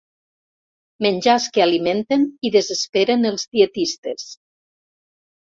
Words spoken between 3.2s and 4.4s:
els dietistes.